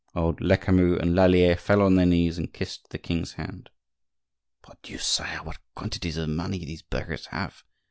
Old 0.15 0.39
Lecamus 0.39 0.99
and 0.99 1.13
Lallier 1.15 1.55
fell 1.55 1.83
on 1.83 1.93
their 1.95 2.07
knees 2.07 2.39
and 2.39 2.51
kissed 2.51 2.89
the 2.89 2.97
king's 2.97 3.33
hand. 3.33 3.69
"Mordieu! 4.67 4.97
sire, 4.97 5.43
what 5.43 5.59
quantities 5.75 6.17
of 6.17 6.27
money 6.27 6.57
these 6.65 6.81
burghers 6.81 7.27
have!" 7.27 7.63